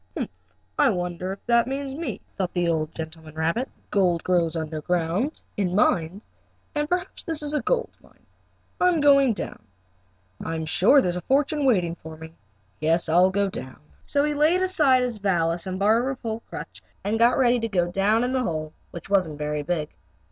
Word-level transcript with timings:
"Humph! 0.17 0.31
I 0.79 0.89
wonder 0.89 1.31
if 1.31 1.45
that 1.45 1.67
means 1.67 1.93
me?" 1.93 2.21
thought 2.35 2.53
the 2.53 2.67
old 2.67 2.95
gentleman 2.95 3.35
rabbit. 3.35 3.67
"Let's 3.67 3.75
see, 3.75 3.83
gold 3.91 4.23
grows 4.23 4.55
under 4.55 4.81
ground, 4.81 5.43
in 5.57 5.75
mines, 5.75 6.23
and 6.73 6.89
perhaps 6.89 7.21
this 7.21 7.43
is 7.43 7.53
a 7.53 7.61
gold 7.61 7.91
mine. 8.01 8.25
I'm 8.79 8.99
going 8.99 9.33
down. 9.33 9.61
I'm 10.43 10.65
sure 10.65 11.01
there 11.01 11.09
is 11.09 11.17
a 11.17 11.21
fortune 11.21 11.65
waiting 11.67 11.93
for 11.93 12.17
me. 12.17 12.33
Yes, 12.79 13.07
I'll 13.09 13.29
go 13.29 13.47
down." 13.47 13.77
So 14.03 14.23
he 14.23 14.33
laid 14.33 14.63
aside 14.63 15.03
his 15.03 15.19
valise 15.19 15.67
and 15.67 15.77
barber 15.77 16.15
pole 16.15 16.41
crutch 16.49 16.81
and 17.03 17.19
got 17.19 17.37
ready 17.37 17.59
to 17.59 17.67
go 17.67 17.91
down 17.91 18.23
in 18.23 18.33
the 18.33 18.41
hole, 18.41 18.73
which 18.89 19.07
wasn't 19.07 19.37
very 19.37 19.61
big. 19.61 19.89